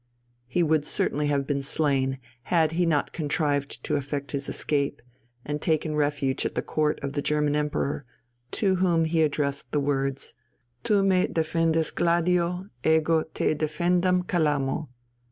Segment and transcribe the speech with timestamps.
[0.47, 4.99] He would certainly have been slain, had he not contrived to effect his escape,
[5.45, 8.07] and taken refuge at the court of the German emperor,
[8.53, 10.33] to whom he addressed the words,
[10.83, 14.89] "Tu me defendas gladio, ego te defendam calamo."